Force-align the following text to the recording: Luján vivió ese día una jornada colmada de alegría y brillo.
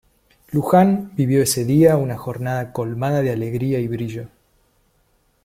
Luján 0.49 1.11
vivió 1.15 1.43
ese 1.43 1.63
día 1.63 1.95
una 1.95 2.17
jornada 2.17 2.73
colmada 2.73 3.21
de 3.21 3.29
alegría 3.29 3.77
y 3.79 3.87
brillo. 3.87 4.29